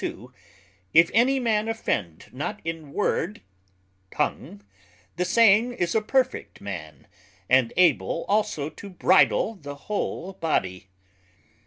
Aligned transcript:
If 0.95 1.11
any 1.13 1.39
man 1.39 1.67
offend 1.69 2.27
not 2.33 2.59
in 2.65 2.91
word 2.91 3.39
(tongue) 4.09 4.63
_the 5.15 5.27
same 5.27 5.71
is 5.73 5.93
a 5.93 6.01
perfect 6.01 6.59
man, 6.59 7.05
and 7.47 7.71
able 7.77 8.25
also 8.27 8.71
to 8.71 8.89
bridle 8.89 9.53
the 9.61 9.75
whole 9.75 10.33
body. 10.33 10.87